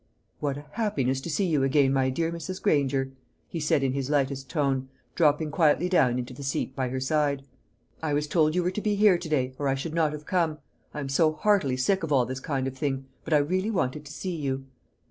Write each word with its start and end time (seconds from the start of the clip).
"What 0.39 0.57
a 0.57 0.65
happiness 0.71 1.21
to 1.21 1.29
see 1.29 1.45
you 1.45 1.61
again, 1.61 1.93
my 1.93 2.09
dear 2.09 2.31
Mrs. 2.31 2.59
Granger!" 2.59 3.11
he 3.47 3.59
said 3.59 3.83
in 3.83 3.93
his 3.93 4.09
lightest 4.09 4.49
tone, 4.49 4.89
dropping 5.13 5.51
quietly 5.51 5.89
down 5.89 6.17
into 6.17 6.33
the 6.33 6.41
seat 6.41 6.75
by 6.75 6.89
her 6.89 6.99
side. 6.99 7.43
"I 8.01 8.15
was 8.15 8.25
told 8.25 8.55
you 8.55 8.63
were 8.63 8.71
to 8.71 8.81
be 8.81 8.95
here 8.95 9.19
to 9.19 9.29
day, 9.29 9.53
or 9.59 9.67
I 9.67 9.75
should 9.75 9.93
not 9.93 10.11
have 10.13 10.25
come; 10.25 10.57
I 10.91 11.01
am 11.01 11.09
so 11.09 11.33
heartily 11.33 11.77
sick 11.77 12.01
of 12.01 12.11
all 12.11 12.25
this 12.25 12.39
kind 12.39 12.65
of 12.65 12.75
thing. 12.75 13.05
But 13.23 13.35
I 13.35 13.45
really 13.45 13.69
wanted 13.69 14.03
to 14.05 14.11
see 14.11 14.35
you." 14.35 14.65